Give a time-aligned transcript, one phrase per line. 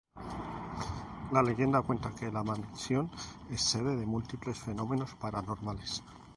[1.31, 3.11] La leyenda cuenta que la mansión
[3.51, 6.01] es sede de múltiples fenómenos paranormales.